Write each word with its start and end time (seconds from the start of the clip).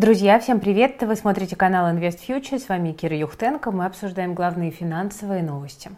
Друзья, 0.00 0.40
всем 0.40 0.60
привет! 0.60 1.02
Вы 1.02 1.14
смотрите 1.14 1.56
канал 1.56 1.94
Invest 1.94 2.20
Future. 2.26 2.58
С 2.58 2.70
вами 2.70 2.92
Кира 2.92 3.14
Юхтенко. 3.14 3.70
Мы 3.70 3.84
обсуждаем 3.84 4.32
главные 4.32 4.70
финансовые 4.70 5.42
новости. 5.42 5.90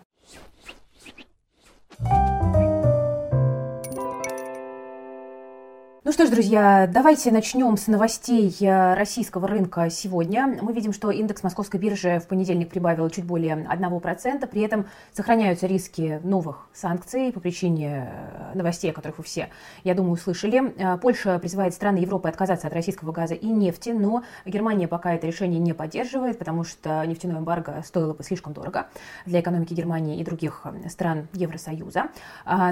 Ну 6.04 6.10
что 6.10 6.26
ж, 6.26 6.30
друзья, 6.30 6.91
давайте 6.92 7.31
начнем 7.31 7.76
с 7.76 7.86
новостей 7.86 8.52
э, 8.61 8.95
российского 8.95 9.46
рынка 9.46 9.88
сегодня. 9.88 10.59
Мы 10.60 10.72
видим, 10.72 10.92
что 10.92 11.12
индекс 11.12 11.45
московской 11.45 11.78
биржи 11.78 12.18
в 12.18 12.27
понедельник 12.27 12.70
прибавил 12.70 13.09
чуть 13.09 13.24
более 13.24 13.54
1%, 13.54 14.45
при 14.48 14.62
этом 14.62 14.86
сохраняются 15.12 15.68
риски 15.68 16.20
новых 16.24 16.66
санкций 16.73 17.30
по 17.32 17.38
причине 17.38 18.10
э, 18.12 18.56
новостей, 18.56 18.91
о 18.91 18.95
которых 18.95 19.18
вы 19.18 19.23
все, 19.23 19.50
я 19.84 19.95
думаю, 19.95 20.14
услышали. 20.14 20.74
Э, 20.77 20.98
Польша 20.98 21.38
призывает 21.38 21.73
страны 21.73 21.98
Европы 21.98 22.28
отказаться 22.28 22.66
от 22.66 22.73
российского 22.73 23.12
газа 23.12 23.34
и 23.34 23.46
нефти, 23.46 23.91
но 23.91 24.24
Германия 24.45 24.88
пока 24.88 25.14
это 25.14 25.28
решение 25.28 25.60
не 25.60 25.73
поддерживает, 25.73 26.37
потому 26.37 26.64
что 26.64 27.06
нефтяное 27.06 27.38
эмбарго 27.38 27.80
стоило 27.87 28.12
бы 28.12 28.24
слишком 28.24 28.55
дорого 28.55 28.88
для 29.24 29.38
экономики 29.38 29.73
Германии 29.73 30.19
и 30.19 30.24
других 30.24 30.66
стран 30.88 31.28
Евросоюза. 31.32 32.09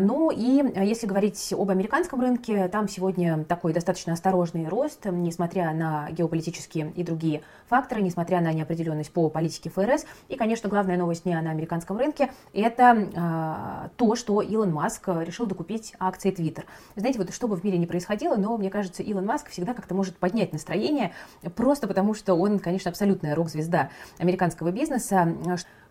Ну 0.01 0.33
и 0.33 0.65
если 0.85 1.07
говорить 1.07 1.55
об 1.57 1.71
американском 1.71 2.21
рынке, 2.21 2.67
там 2.67 2.89
сегодня 2.89 3.20
сегодня 3.21 3.45
такой 3.45 3.73
достаточно 3.73 4.13
осторожный 4.13 4.69
рост, 4.69 5.05
несмотря 5.05 5.73
на 5.75 6.11
геополитические 6.11 6.93
и 6.97 7.03
другие 7.03 7.43
факторы, 7.69 8.01
несмотря 8.03 8.41
на 8.41 8.53
неопределенность 8.53 9.13
по 9.13 9.29
политике 9.29 9.71
ФРС. 9.71 10.07
И, 10.29 10.37
конечно, 10.37 10.69
главная 10.69 10.97
новость 10.97 11.25
дня 11.25 11.41
на 11.43 11.51
американском 11.51 11.99
рынке– 11.99 12.31
это 12.55 12.97
э, 12.97 13.89
то, 13.97 14.15
что 14.15 14.41
Илон 14.41 14.73
Маск 14.73 15.09
решил 15.09 15.47
докупить 15.47 15.95
акции 15.99 16.33
Twitter. 16.33 16.65
Знаете, 16.97 17.19
вот 17.19 17.33
что 17.33 17.47
бы 17.47 17.57
в 17.57 17.65
мире 17.65 17.79
ни 17.79 17.87
происходило, 17.87 18.37
но 18.37 18.57
мне 18.57 18.71
кажется, 18.71 19.03
Илон 19.03 19.27
Маск 19.27 19.51
всегда 19.51 19.75
как-то 19.75 19.95
может 19.95 20.17
поднять 20.17 20.53
настроение, 20.53 21.13
просто 21.55 21.87
потому 21.87 22.15
что 22.15 22.35
он, 22.35 22.59
конечно, 22.59 22.91
абсолютная 22.91 23.35
рок-звезда 23.35 23.91
американского 24.19 24.71
бизнеса. 24.73 25.37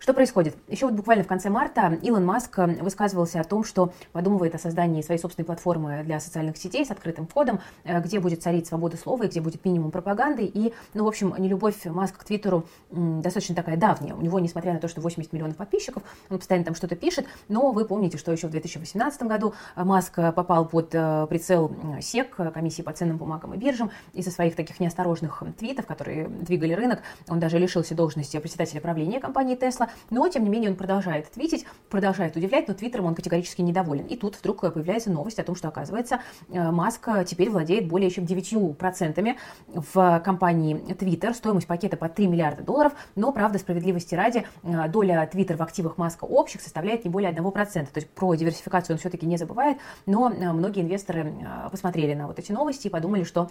Что 0.00 0.14
происходит? 0.14 0.56
Еще 0.66 0.86
вот 0.86 0.94
буквально 0.94 1.24
в 1.24 1.26
конце 1.26 1.50
марта 1.50 1.98
Илон 2.00 2.24
Маск 2.24 2.56
высказывался 2.56 3.38
о 3.38 3.44
том, 3.44 3.64
что 3.64 3.92
подумывает 4.12 4.54
о 4.54 4.58
создании 4.58 5.02
своей 5.02 5.20
собственной 5.20 5.44
платформы 5.44 6.02
для 6.04 6.20
социальных 6.20 6.56
сетей 6.56 6.86
с 6.86 6.90
открытым 6.90 7.26
кодом, 7.26 7.60
э, 7.84 8.00
где 8.00 8.18
будет 8.18 8.42
царить 8.42 8.66
свобода 8.66 8.96
слова 8.96 9.24
и 9.24 9.28
где 9.28 9.42
будет 9.42 9.62
минимум 9.62 9.90
пропаганды. 9.90 10.46
И, 10.46 10.72
ну, 10.94 11.04
в 11.04 11.08
общем, 11.08 11.34
нелюбовь 11.36 11.84
Маска 11.84 12.18
к 12.18 12.24
Твиттеру 12.24 12.64
достаточно 12.90 13.54
такая 13.54 13.76
давняя. 13.76 14.14
У 14.14 14.22
него, 14.22 14.40
несмотря 14.40 14.72
на 14.72 14.78
то, 14.78 14.88
что 14.88 15.02
80 15.02 15.34
миллионов 15.34 15.56
подписчиков, 15.56 16.02
он 16.30 16.38
постоянно 16.38 16.64
там 16.64 16.74
что-то 16.74 16.96
пишет, 16.96 17.26
но 17.48 17.70
вы 17.70 17.84
помните, 17.84 18.16
что 18.16 18.32
еще 18.32 18.46
в 18.46 18.52
2018 18.52 19.22
году 19.24 19.52
Маск 19.76 20.14
попал 20.14 20.64
под 20.64 20.94
э, 20.94 21.26
прицел 21.28 21.76
СЕК, 22.00 22.36
комиссии 22.54 22.80
по 22.80 22.94
ценным 22.94 23.18
бумагам 23.18 23.52
и 23.52 23.58
биржам, 23.58 23.90
из-за 24.14 24.30
своих 24.30 24.56
таких 24.56 24.80
неосторожных 24.80 25.42
твитов, 25.58 25.84
которые 25.84 26.26
двигали 26.26 26.72
рынок. 26.72 27.00
Он 27.28 27.38
даже 27.38 27.58
лишился 27.58 27.94
должности 27.94 28.38
председателя 28.38 28.80
правления 28.80 29.20
компании 29.20 29.58
Tesla. 29.58 29.89
Но, 30.10 30.28
тем 30.28 30.44
не 30.44 30.50
менее, 30.50 30.70
он 30.70 30.76
продолжает 30.76 31.30
твитить, 31.30 31.66
продолжает 31.88 32.36
удивлять, 32.36 32.68
но 32.68 32.74
Твиттером 32.74 33.06
он 33.06 33.14
категорически 33.14 33.62
недоволен. 33.62 34.06
И 34.06 34.16
тут 34.16 34.36
вдруг 34.36 34.60
появляется 34.60 35.10
новость 35.10 35.38
о 35.38 35.44
том, 35.44 35.54
что, 35.54 35.68
оказывается, 35.68 36.20
э, 36.48 36.70
Маск 36.70 37.08
теперь 37.26 37.50
владеет 37.50 37.88
более 37.88 38.10
чем 38.10 38.24
9% 38.24 39.36
в 39.68 40.20
компании 40.24 40.76
Twitter. 40.76 41.34
Стоимость 41.34 41.66
пакета 41.66 41.96
по 41.96 42.08
3 42.08 42.26
миллиарда 42.26 42.62
долларов, 42.62 42.92
но, 43.16 43.32
правда, 43.32 43.58
справедливости 43.58 44.14
ради, 44.14 44.46
э, 44.62 44.88
доля 44.88 45.28
Twitter 45.32 45.56
в 45.56 45.62
активах 45.62 45.98
Маска 45.98 46.24
общих 46.24 46.60
составляет 46.60 47.04
не 47.04 47.10
более 47.10 47.30
1%. 47.30 47.92
То 47.92 48.00
есть 48.00 48.10
про 48.10 48.34
диверсификацию 48.34 48.94
он 48.94 48.98
все-таки 48.98 49.26
не 49.26 49.36
забывает, 49.36 49.78
но 50.06 50.30
э, 50.30 50.52
многие 50.52 50.82
инвесторы 50.82 51.34
посмотрели 51.70 52.14
на 52.14 52.26
вот 52.26 52.38
эти 52.38 52.52
новости 52.52 52.86
и 52.86 52.90
подумали, 52.90 53.24
что 53.24 53.50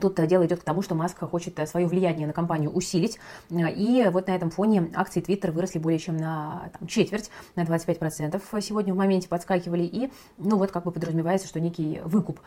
Тут 0.00 0.18
э, 0.18 0.26
дело 0.26 0.46
идет 0.46 0.60
к 0.60 0.64
тому, 0.64 0.82
что 0.82 0.94
Маск 0.94 1.18
хочет 1.18 1.58
э, 1.58 1.66
свое 1.66 1.86
влияние 1.86 2.26
на 2.26 2.32
компанию 2.32 2.70
усилить. 2.70 3.18
Э, 3.50 3.70
и 3.70 4.08
вот 4.08 4.26
на 4.26 4.32
этом 4.32 4.50
фоне 4.50 4.90
акции 4.94 5.22
Twitter 5.22 5.50
выросли 5.50 5.78
более 5.78 5.98
чем 5.98 6.16
на 6.16 6.70
там, 6.78 6.88
четверть, 6.88 7.30
на 7.56 7.62
25% 7.62 8.60
сегодня 8.60 8.94
в 8.94 8.96
моменте 8.96 9.28
подскакивали. 9.28 9.82
И, 9.82 10.10
ну 10.38 10.56
вот, 10.56 10.70
как 10.70 10.84
бы 10.84 10.92
подразумевается, 10.92 11.46
что 11.46 11.60
некий 11.60 12.00
выкуп 12.04 12.40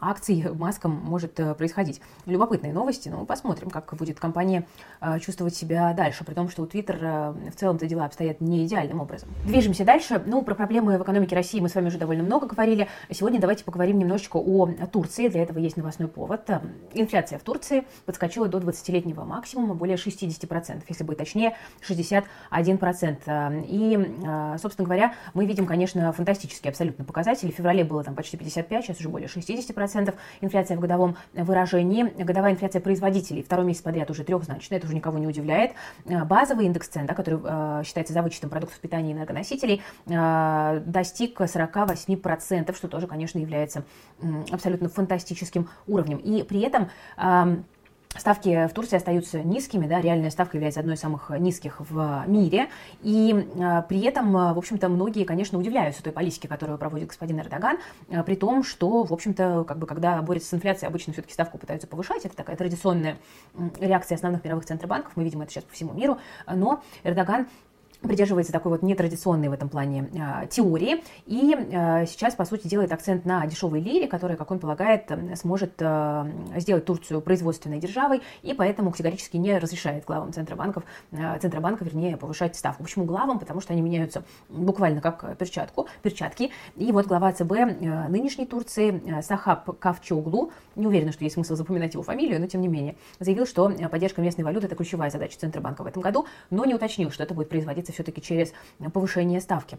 акций 0.00 0.46
Маском 0.54 0.92
может 0.92 1.34
происходить. 1.34 2.00
Любопытные 2.24 2.72
новости, 2.72 3.08
но 3.08 3.24
посмотрим, 3.24 3.70
как 3.70 3.92
будет 3.94 4.18
компания 4.18 4.66
чувствовать 5.20 5.54
себя 5.54 5.92
дальше, 5.94 6.24
при 6.24 6.34
том, 6.34 6.48
что 6.48 6.62
у 6.62 6.66
Twitter 6.66 7.50
в 7.50 7.56
целом-то 7.56 7.86
дела 7.86 8.06
обстоят 8.06 8.40
не 8.40 8.64
идеальным 8.64 9.00
образом. 9.00 9.28
Движемся 9.44 9.84
дальше. 9.84 10.22
Ну, 10.26 10.42
про 10.42 10.54
проблемы 10.54 10.98
в 10.98 11.02
экономике 11.02 11.34
России 11.34 11.60
мы 11.60 11.68
с 11.68 11.74
вами 11.74 11.88
уже 11.88 11.98
довольно 11.98 12.22
много 12.22 12.46
говорили. 12.46 12.88
Сегодня 13.10 13.40
давайте 13.40 13.64
поговорим 13.64 13.98
немножечко 13.98 14.36
о 14.36 14.66
Турции. 14.90 15.28
Для 15.28 15.42
этого 15.42 15.58
есть 15.58 15.76
новостной 15.76 16.08
повод 16.08 16.48
Инфляция 16.94 17.38
в 17.38 17.42
Турции 17.42 17.84
подскочила 18.04 18.48
до 18.48 18.58
20-летнего 18.58 19.24
максимума, 19.24 19.74
более 19.74 19.96
60%, 19.96 20.82
если 20.88 21.04
быть 21.04 21.18
точнее, 21.18 21.56
61%. 21.88 23.64
И, 23.68 24.16
а, 24.26 24.58
собственно 24.58 24.84
говоря, 24.84 25.14
мы 25.34 25.46
видим, 25.46 25.66
конечно, 25.66 26.12
фантастические 26.12 26.70
абсолютно 26.70 27.04
показатели. 27.04 27.50
В 27.50 27.54
феврале 27.54 27.84
было 27.84 28.04
там 28.04 28.14
почти 28.14 28.36
55, 28.36 28.84
сейчас 28.84 29.00
уже 29.00 29.08
более 29.08 29.28
60%. 29.28 30.14
Инфляция 30.40 30.76
в 30.76 30.80
годовом 30.80 31.16
выражении. 31.34 32.02
Годовая 32.22 32.52
инфляция 32.52 32.80
производителей 32.80 33.42
второй 33.42 33.66
месяц 33.66 33.82
подряд 33.82 34.10
уже 34.10 34.24
трехзначная, 34.24 34.78
это 34.78 34.86
уже 34.86 34.94
никого 34.94 35.18
не 35.18 35.26
удивляет. 35.26 35.72
А, 36.08 36.24
базовый 36.24 36.66
индекс 36.66 36.88
цен, 36.88 37.06
да, 37.06 37.14
который 37.14 37.40
э, 37.42 37.82
считается 37.84 38.12
за 38.12 38.22
вычетом 38.22 38.50
продуктов 38.50 38.78
питания 38.78 39.10
и 39.10 39.12
энергоносителей, 39.14 39.82
э, 40.06 40.82
достиг 40.84 41.40
48%, 41.40 42.76
что 42.76 42.88
тоже, 42.88 43.06
конечно, 43.06 43.38
является 43.38 43.84
э, 44.20 44.26
абсолютно 44.50 44.88
фантастическим 44.88 45.68
уровнем. 45.86 46.18
И 46.18 46.42
при 46.42 46.60
этом 46.60 46.75
этом 46.76 47.64
Ставки 48.18 48.66
в 48.66 48.72
Турции 48.72 48.96
остаются 48.96 49.42
низкими, 49.42 49.86
да, 49.86 50.00
реальная 50.00 50.30
ставка 50.30 50.56
является 50.56 50.80
одной 50.80 50.94
из 50.94 51.00
самых 51.00 51.30
низких 51.38 51.80
в 51.80 52.24
мире, 52.26 52.68
и 53.02 53.34
э, 53.34 53.82
при 53.88 54.00
этом, 54.02 54.32
в 54.32 54.58
общем-то, 54.58 54.88
многие, 54.88 55.24
конечно, 55.24 55.58
удивляются 55.58 56.02
той 56.02 56.14
политике, 56.14 56.48
которую 56.48 56.78
проводит 56.78 57.08
господин 57.08 57.40
Эрдоган, 57.40 57.76
э, 58.08 58.22
при 58.22 58.34
том, 58.34 58.64
что, 58.64 59.02
в 59.04 59.12
общем-то, 59.12 59.64
как 59.64 59.78
бы, 59.78 59.86
когда 59.86 60.22
борются 60.22 60.48
с 60.48 60.54
инфляцией, 60.54 60.88
обычно 60.88 61.12
все-таки 61.12 61.34
ставку 61.34 61.58
пытаются 61.58 61.86
повышать, 61.86 62.24
это 62.24 62.34
такая 62.34 62.56
традиционная 62.56 63.18
реакция 63.78 64.16
основных 64.16 64.42
мировых 64.44 64.64
центробанков, 64.64 65.12
мы 65.16 65.24
видим 65.24 65.42
это 65.42 65.50
сейчас 65.50 65.64
по 65.64 65.74
всему 65.74 65.92
миру, 65.92 66.18
но 66.46 66.82
Эрдоган 67.04 67.48
придерживается 68.02 68.52
такой 68.52 68.72
вот 68.72 68.82
нетрадиционной 68.82 69.48
в 69.48 69.52
этом 69.52 69.68
плане 69.68 70.08
э, 70.12 70.46
теории. 70.48 71.02
И 71.26 71.54
э, 71.54 72.06
сейчас, 72.06 72.34
по 72.34 72.44
сути, 72.44 72.68
делает 72.68 72.92
акцент 72.92 73.24
на 73.24 73.46
дешевой 73.46 73.80
лире, 73.80 74.06
которая, 74.08 74.36
как 74.36 74.50
он 74.50 74.58
полагает, 74.58 75.10
сможет 75.34 75.74
э, 75.80 76.30
сделать 76.56 76.84
Турцию 76.84 77.20
производственной 77.20 77.78
державой, 77.78 78.22
и 78.42 78.54
поэтому 78.54 78.90
категорически 78.90 79.36
не 79.36 79.58
разрешает 79.58 80.04
главам 80.04 80.32
центробанков, 80.32 80.84
э, 81.12 81.38
Центробанка, 81.40 81.84
вернее, 81.84 82.16
повышать 82.16 82.56
ставку. 82.56 82.82
Почему 82.82 83.04
главам? 83.04 83.38
Потому 83.38 83.60
что 83.60 83.72
они 83.72 83.82
меняются 83.82 84.22
буквально 84.48 85.00
как 85.00 85.36
перчатку, 85.36 85.88
перчатки. 86.02 86.50
И 86.76 86.92
вот 86.92 87.06
глава 87.06 87.32
ЦБ 87.32 87.52
э, 87.52 88.08
нынешней 88.08 88.46
Турции 88.46 89.02
э, 89.06 89.22
Сахаб 89.22 89.78
Кавчоглу, 89.78 90.52
не 90.74 90.86
уверена, 90.86 91.12
что 91.12 91.24
есть 91.24 91.34
смысл 91.34 91.56
запоминать 91.56 91.94
его 91.94 92.02
фамилию, 92.02 92.40
но 92.40 92.46
тем 92.46 92.60
не 92.60 92.68
менее, 92.68 92.96
заявил, 93.18 93.46
что 93.46 93.70
поддержка 93.90 94.20
местной 94.20 94.44
валюты– 94.44 94.66
это 94.68 94.76
ключевая 94.76 95.10
задача 95.10 95.38
Центробанка 95.38 95.82
в 95.82 95.86
этом 95.86 96.02
году, 96.02 96.26
но 96.50 96.64
не 96.64 96.74
уточнил, 96.74 97.10
что 97.10 97.22
это 97.22 97.34
будет 97.34 97.48
производиться 97.48 97.85
все-таки 97.92 98.20
через 98.20 98.52
повышение 98.92 99.40
ставки. 99.40 99.78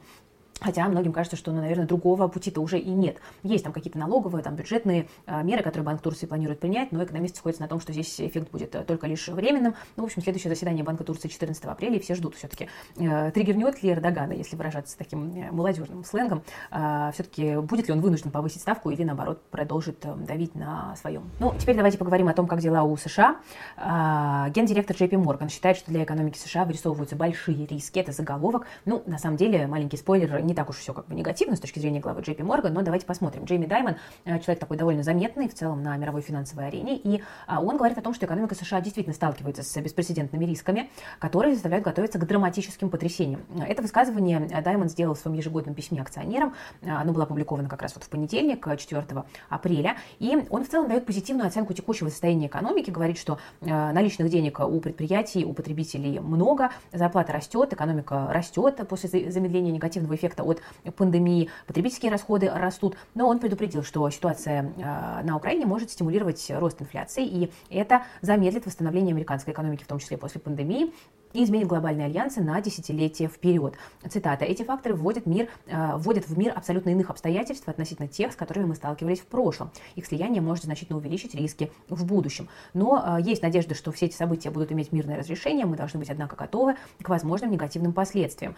Хотя 0.59 0.88
многим 0.88 1.13
кажется, 1.13 1.38
что, 1.38 1.51
ну, 1.51 1.62
наверное, 1.62 1.85
другого 1.85 2.28
пути-то 2.28 2.62
уже 2.62 2.79
и 2.79 2.90
нет. 2.90 3.18
Есть 3.44 3.63
там 3.63 3.73
какие-то 3.73 4.00
налоговые, 4.00 4.44
там 4.44 4.56
бюджетные 4.56 5.07
э, 5.25 5.44
меры, 5.44 5.62
которые 5.63 5.85
Банк 5.85 6.01
Турции 6.01 6.25
планирует 6.25 6.59
принять, 6.59 6.91
но 6.91 7.03
экономисты 7.03 7.38
сходятся 7.38 7.62
на 7.62 7.68
том, 7.68 7.79
что 7.79 7.94
здесь 7.94 8.19
эффект 8.19 8.51
будет 8.51 8.73
э, 8.75 8.84
только 8.84 9.07
лишь 9.07 9.28
временным. 9.28 9.75
Ну, 9.95 10.03
в 10.03 10.06
общем, 10.07 10.22
следующее 10.22 10.50
заседание 10.50 10.84
Банка 10.84 11.03
Турции 11.03 11.28
14 11.28 11.63
апреля, 11.66 11.97
и 11.97 12.00
все 12.00 12.16
ждут 12.16 12.35
все-таки, 12.35 12.69
э, 12.97 13.31
триггернет 13.31 13.84
ли 13.84 13.91
Эрдогана, 13.91 14.34
если 14.34 14.56
выражаться 14.56 14.97
таким 14.97 15.35
э, 15.35 15.51
молодежным 15.51 16.03
сленгом, 16.03 16.44
э, 16.72 17.12
все-таки 17.13 17.57
будет 17.57 17.88
ли 17.88 17.94
он 17.94 18.01
вынужден 18.01 18.31
повысить 18.31 18.62
ставку 18.62 18.89
или, 18.89 19.03
наоборот, 19.03 19.41
продолжит 19.51 20.06
давить 20.25 20.56
на 20.56 20.95
своем. 20.95 21.29
Ну, 21.39 21.53
теперь 21.59 21.75
давайте 21.75 21.97
поговорим 21.97 22.29
о 22.29 22.34
том, 22.34 22.47
как 22.47 22.59
дела 22.59 22.84
у 22.84 22.97
США. 22.97 23.38
Э, 23.78 24.50
гендиректор 24.50 24.95
JP 24.95 25.24
Morgan 25.24 25.50
считает, 25.50 25.77
что 25.77 25.92
для 25.92 26.03
экономики 26.03 26.38
США 26.38 26.65
вырисовываются 26.65 27.15
большие 27.15 27.68
риски. 27.68 28.00
Это 28.00 28.12
заголовок. 28.12 28.65
Ну, 28.86 29.03
на 29.06 29.19
самом 29.19 29.38
деле, 29.38 29.68
маленький 29.68 29.98
спойлер, 29.98 30.46
не 30.47 30.53
так 30.53 30.69
уж 30.69 30.77
все 30.77 30.94
как 30.94 31.07
бы 31.07 31.15
негативно 31.15 31.55
с 31.55 31.59
точки 31.59 31.79
зрения 31.79 31.99
главы 31.99 32.21
Джейпи 32.21 32.41
Морган, 32.41 32.73
но 32.73 32.81
давайте 32.81 33.05
посмотрим. 33.05 33.44
Джейми 33.44 33.65
Даймон, 33.65 33.97
э, 34.25 34.39
человек 34.39 34.59
такой 34.59 34.77
довольно 34.77 35.03
заметный 35.03 35.47
в 35.47 35.53
целом 35.53 35.83
на 35.83 35.95
мировой 35.97 36.21
финансовой 36.21 36.67
арене, 36.67 36.97
и 36.97 37.21
а, 37.45 37.61
он 37.61 37.77
говорит 37.77 37.97
о 37.97 38.01
том, 38.01 38.13
что 38.13 38.25
экономика 38.25 38.55
США 38.55 38.81
действительно 38.81 39.13
сталкивается 39.13 39.63
с 39.63 39.81
беспрецедентными 39.81 40.45
рисками, 40.45 40.89
которые 41.19 41.53
заставляют 41.53 41.85
готовиться 41.85 42.17
к 42.17 42.25
драматическим 42.25 42.89
потрясениям. 42.89 43.41
Это 43.67 43.81
высказывание 43.81 44.39
Даймон 44.39 44.89
сделал 44.89 45.13
в 45.13 45.19
своем 45.19 45.38
ежегодном 45.38 45.75
письме 45.75 46.01
акционерам. 46.01 46.53
Оно 46.81 47.11
было 47.11 47.23
опубликовано 47.23 47.69
как 47.69 47.81
раз 47.81 47.93
вот 47.95 48.03
в 48.03 48.09
понедельник, 48.09 48.65
4 48.65 49.05
апреля, 49.50 49.97
и 50.19 50.47
он 50.50 50.63
в 50.63 50.69
целом 50.69 50.88
дает 50.88 51.05
позитивную 51.05 51.47
оценку 51.47 51.73
текущего 51.73 52.09
состояния 52.09 52.47
экономики, 52.47 52.89
говорит, 52.89 53.17
что 53.17 53.38
э, 53.61 53.65
наличных 53.67 54.29
денег 54.29 54.59
у 54.59 54.79
предприятий, 54.79 55.45
у 55.45 55.53
потребителей 55.53 56.19
много, 56.19 56.71
зарплата 56.93 57.33
растет, 57.33 57.73
экономика 57.73 58.27
растет 58.31 58.88
после 58.88 59.31
замедления 59.31 59.71
негативного 59.71 60.15
эффекта 60.15 60.37
эффекта 60.38 60.44
от 60.44 60.62
пандемии, 60.95 61.50
потребительские 61.66 62.12
расходы 62.12 62.50
растут, 62.50 62.95
но 63.16 63.28
он 63.28 63.39
предупредил, 63.39 63.84
что 63.84 64.10
ситуация 64.10 64.74
на 65.24 65.36
Украине 65.36 65.66
может 65.66 65.92
стимулировать 65.92 66.45
рост 66.50 66.81
инфляции, 66.81 67.25
и 67.25 67.51
это 67.69 68.04
замедлит 68.22 68.66
восстановление 68.66 69.13
американской 69.13 69.54
экономики, 69.54 69.84
в 69.84 69.88
том 69.88 70.00
числе 70.00 70.18
после 70.18 70.42
пандемии, 70.42 70.94
и 71.34 71.44
изменит 71.44 71.68
глобальные 71.68 72.06
альянсы 72.06 72.42
на 72.42 72.60
десятилетия 72.62 73.28
вперед. 73.28 73.75
Цитата. 74.10 74.45
Эти 74.45 74.63
факторы 74.63 74.95
вводят, 74.95 75.25
мир, 75.25 75.50
э, 75.68 75.98
вводят 75.98 76.28
в 76.28 76.38
мир 76.38 76.54
абсолютно 76.56 76.89
иных 76.89 77.10
обстоятельств 77.10 77.68
относительно 77.68 78.07
тех, 78.07 78.31
с 78.31 78.36
которыми 78.36 78.66
мы 78.66 78.75
сталкивались 78.75 79.19
в 79.19 79.25
прошлом. 79.25 79.72
Их 79.95 80.06
слияние 80.06 80.42
может 80.42 80.63
значительно 80.63 80.98
увеличить 80.98 81.36
риски 81.36 81.72
в 81.89 82.06
будущем. 82.06 82.48
Но 82.74 83.18
э, 83.19 83.22
есть 83.22 83.42
надежда, 83.42 83.75
что 83.75 83.92
все 83.92 84.06
эти 84.06 84.16
события 84.16 84.50
будут 84.50 84.72
иметь 84.72 84.92
мирное 84.92 85.18
разрешение. 85.18 85.66
Мы 85.66 85.75
должны 85.75 86.00
быть, 86.00 86.10
однако, 86.10 86.36
готовы 86.38 86.75
к 87.01 87.10
возможным 87.10 87.51
негативным 87.51 87.92
последствиям. 87.94 88.56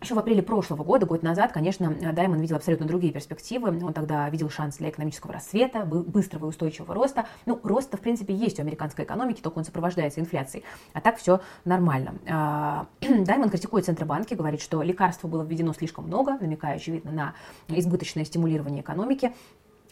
Еще 0.00 0.14
в 0.14 0.18
апреле 0.18 0.42
прошлого 0.42 0.84
года, 0.84 1.06
год 1.06 1.22
назад, 1.22 1.52
конечно, 1.52 1.90
Даймон 2.12 2.40
видел 2.40 2.56
абсолютно 2.56 2.86
другие 2.86 3.12
перспективы. 3.12 3.68
Он 3.68 3.92
тогда 3.94 4.28
видел 4.28 4.50
шанс 4.50 4.76
для 4.76 4.90
экономического 4.90 5.32
рассвета, 5.32 5.84
быстрого 5.84 6.46
и 6.46 6.48
устойчивого 6.48 6.94
роста. 6.94 7.26
Ну, 7.46 7.58
рост 7.62 7.94
в 7.94 8.00
принципе, 8.00 8.34
есть 8.34 8.58
у 8.58 8.62
американской 8.62 9.04
экономики, 9.04 9.40
только 9.40 9.58
он 9.58 9.64
сопровождается 9.64 10.20
инфляцией. 10.20 10.64
А 10.92 11.00
так 11.00 11.16
все 11.16 11.40
нормально. 11.64 12.14
А, 12.28 12.86
Даймон 13.00 13.48
критикует 13.48 13.86
Центробанки, 13.86 14.34
говорит, 14.34 14.60
что 14.60 14.82
лекарства 14.82 15.28
было 15.28 15.42
введено 15.42 15.72
слишком 15.72 16.06
много, 16.06 16.36
намекая, 16.38 16.76
очевидно, 16.76 17.12
на 17.12 17.34
избыточное 17.68 18.24
стимулирование 18.24 18.82
экономики. 18.82 19.32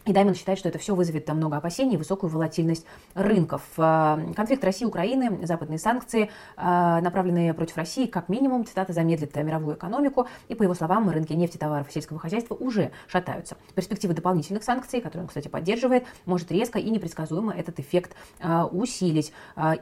И 0.05 0.13
Даймон 0.13 0.35
считает, 0.35 0.59
что 0.59 0.69
это 0.69 0.77
все 0.77 0.93
вызовет 0.93 1.27
много 1.29 1.57
опасений 1.57 1.97
высокую 1.97 2.29
волатильность 2.29 2.85
рынков. 3.15 3.63
А, 3.77 4.19
конфликт 4.35 4.63
России 4.63 4.85
и 4.85 4.87
Украины, 4.87 5.45
западные 5.45 5.79
санкции, 5.79 6.29
а, 6.55 7.01
направленные 7.01 7.55
против 7.55 7.77
России, 7.77 8.05
как 8.05 8.29
минимум, 8.29 8.65
цитата, 8.65 8.93
замедлит 8.93 9.35
мировую 9.35 9.75
экономику. 9.75 10.27
И, 10.47 10.53
по 10.53 10.61
его 10.61 10.75
словам, 10.75 11.09
рынки 11.09 11.33
нефти, 11.33 11.57
товаров 11.57 11.89
и 11.89 11.91
сельского 11.91 12.19
хозяйства 12.19 12.53
уже 12.53 12.91
шатаются. 13.07 13.57
Перспектива 13.73 14.13
дополнительных 14.13 14.63
санкций, 14.63 15.01
которые 15.01 15.23
он, 15.23 15.27
кстати, 15.27 15.47
поддерживает, 15.47 16.05
может 16.25 16.51
резко 16.51 16.77
и 16.77 16.89
непредсказуемо 16.91 17.53
этот 17.53 17.79
эффект 17.79 18.15
а, 18.39 18.67
усилить. 18.67 19.33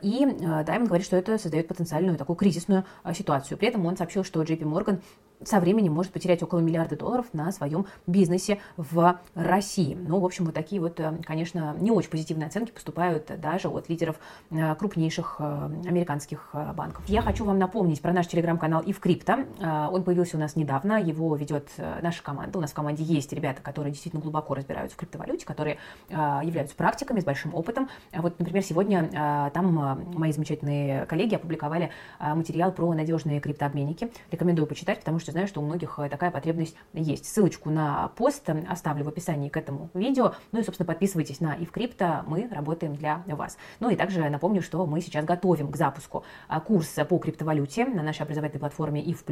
И 0.01 0.25
Даймон 0.65 0.87
говорит, 0.87 1.05
что 1.05 1.17
это 1.17 1.37
создает 1.37 1.67
потенциальную 1.67 2.17
такую 2.17 2.37
кризисную 2.37 2.85
ситуацию. 3.13 3.57
При 3.57 3.67
этом 3.67 3.85
он 3.85 3.97
сообщил, 3.97 4.23
что 4.23 4.41
JP 4.41 4.61
Morgan 4.61 5.01
со 5.45 5.59
временем 5.59 5.93
может 5.93 6.11
потерять 6.11 6.43
около 6.43 6.59
миллиарда 6.59 6.95
долларов 6.95 7.25
на 7.33 7.51
своем 7.51 7.85
бизнесе 8.07 8.59
в 8.77 9.19
России. 9.35 9.97
Ну, 9.99 10.19
в 10.19 10.25
общем, 10.25 10.45
вот 10.45 10.53
такие 10.53 10.81
вот, 10.81 10.99
э, 10.99 11.13
конечно, 11.25 11.75
не 11.79 11.91
очень 11.91 12.09
позитивные 12.09 12.47
оценки 12.47 12.71
поступают 12.71 13.31
даже 13.39 13.67
от 13.67 13.89
лидеров 13.89 14.17
э, 14.51 14.75
крупнейших 14.75 15.37
э, 15.39 15.69
американских 15.87 16.49
банков. 16.75 17.03
Я 17.07 17.21
хочу 17.21 17.45
вам 17.45 17.57
напомнить 17.57 18.01
про 18.01 18.13
наш 18.13 18.27
телеграм-канал 18.27 18.83
Ивкрипто. 18.85 19.45
Он 19.91 20.03
появился 20.03 20.37
у 20.37 20.39
нас 20.39 20.55
недавно, 20.55 21.01
его 21.01 21.35
ведет 21.35 21.69
наша 22.01 22.23
команда. 22.23 22.57
У 22.57 22.61
нас 22.61 22.71
в 22.71 22.73
команде 22.73 23.03
есть 23.03 23.31
ребята, 23.33 23.61
которые 23.61 23.91
действительно 23.91 24.21
глубоко 24.21 24.53
разбираются 24.53 24.95
в 24.95 24.99
криптовалюте, 24.99 25.45
которые 25.45 25.77
являются 26.09 26.75
практиками 26.75 27.19
с 27.19 27.23
большим 27.23 27.53
опытом. 27.53 27.89
Вот, 28.13 28.39
например, 28.39 28.63
сегодня 28.63 29.51
там 29.53 30.03
мои 30.15 30.31
замечательные 30.31 31.05
коллеги 31.05 31.35
опубликовали 31.35 31.91
материал 32.19 32.71
про 32.71 32.93
надежные 32.93 33.39
криптообменники. 33.39 34.11
Рекомендую 34.31 34.67
почитать, 34.67 34.99
потому 34.99 35.19
что 35.19 35.31
знаю, 35.33 35.47
что 35.47 35.61
у 35.61 35.65
многих 35.65 35.99
э, 35.99 36.09
такая 36.09 36.31
потребность 36.31 36.75
есть. 36.93 37.25
Ссылочку 37.25 37.69
на 37.69 38.09
пост 38.15 38.47
э, 38.47 38.63
оставлю 38.69 39.03
в 39.03 39.09
описании 39.09 39.49
к 39.49 39.57
этому 39.57 39.89
видео. 39.93 40.33
Ну 40.51 40.59
и, 40.59 40.63
собственно, 40.63 40.87
подписывайтесь 40.87 41.41
на 41.41 41.55
Ивкрипто, 41.55 42.23
мы 42.27 42.47
работаем 42.49 42.95
для 42.95 43.23
вас. 43.27 43.57
Ну 43.79 43.89
и 43.89 43.95
также 43.95 44.29
напомню, 44.29 44.61
что 44.61 44.85
мы 44.85 45.01
сейчас 45.01 45.25
готовим 45.25 45.71
к 45.71 45.75
запуску 45.75 46.23
э, 46.49 46.59
курса 46.61 47.03
по 47.03 47.17
криптовалюте 47.17 47.85
на 47.85 48.03
нашей 48.03 48.21
образовательной 48.21 48.59
платформе 48.59 49.01
ИВ+. 49.01 49.23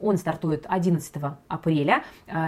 Он 0.00 0.16
стартует 0.16 0.66
11 0.68 1.14
апреля, 1.48 2.02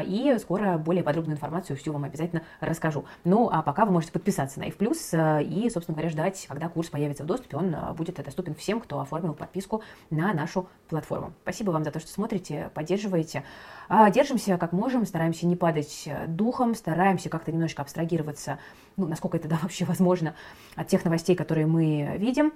и 0.06 0.36
скоро 0.40 0.78
более 0.78 1.04
подробную 1.04 1.36
информацию 1.36 1.76
всю 1.76 1.92
вам 1.92 2.04
обязательно 2.04 2.42
расскажу. 2.60 3.04
Ну, 3.24 3.48
а 3.52 3.62
пока 3.62 3.84
вы 3.84 3.92
можете 3.92 4.12
подписаться 4.12 4.58
на 4.58 4.68
ИВ+, 4.68 4.80
и, 4.80 5.70
собственно 5.70 5.94
говоря, 5.94 6.08
ждать, 6.08 6.46
когда 6.48 6.68
курс 6.68 6.88
появится 6.88 7.22
в 7.22 7.26
доступе. 7.26 7.56
Он 7.56 7.76
будет 7.94 8.16
доступен 8.16 8.54
всем, 8.54 8.80
кто 8.80 9.00
оформил 9.00 9.34
подписку 9.34 9.82
на 10.10 10.32
нашу 10.32 10.68
платформу. 10.88 11.32
Спасибо 11.42 11.70
вам 11.70 11.84
за 11.84 11.90
то, 11.90 12.00
что 12.00 12.10
смотрите, 12.10 12.70
поддерживаете. 12.84 13.44
А, 13.88 14.10
держимся 14.10 14.58
как 14.58 14.72
можем, 14.72 15.06
стараемся 15.06 15.46
не 15.46 15.56
падать 15.56 16.04
э, 16.06 16.26
духом, 16.26 16.74
стараемся 16.74 17.28
как-то 17.28 17.50
немножечко 17.50 17.82
абстрагироваться, 17.82 18.58
ну, 18.96 19.06
насколько 19.06 19.36
это 19.38 19.48
да, 19.48 19.58
вообще 19.62 19.84
возможно, 19.84 20.34
от 20.76 20.88
тех 20.88 21.04
новостей, 21.04 21.34
которые 21.34 21.66
мы 21.66 22.16
видим. 22.18 22.52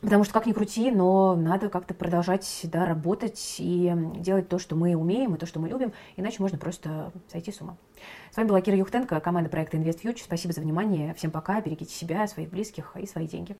Потому 0.00 0.24
что, 0.24 0.34
как 0.34 0.44
ни 0.44 0.52
крути, 0.52 0.90
но 0.90 1.34
надо 1.34 1.70
как-то 1.70 1.94
продолжать 1.94 2.60
да, 2.64 2.84
работать 2.84 3.56
и 3.58 3.90
делать 4.16 4.48
то, 4.48 4.58
что 4.58 4.76
мы 4.76 4.94
умеем, 4.96 5.34
и 5.34 5.38
то, 5.38 5.46
что 5.46 5.60
мы 5.60 5.68
любим, 5.68 5.92
иначе 6.16 6.42
можно 6.42 6.58
просто 6.58 7.10
сойти 7.32 7.52
с 7.52 7.60
ума. 7.62 7.76
С 8.30 8.36
вами 8.36 8.48
была 8.48 8.60
Кира 8.60 8.76
Юхтенко, 8.76 9.18
команда 9.20 9.48
проекта 9.48 9.78
InvestFuture. 9.78 10.20
Спасибо 10.22 10.52
за 10.52 10.60
внимание. 10.60 11.14
Всем 11.14 11.30
пока. 11.30 11.60
Берегите 11.60 11.94
себя, 11.94 12.26
своих 12.26 12.50
близких 12.50 12.94
и 13.00 13.06
свои 13.06 13.26
деньги. 13.26 13.52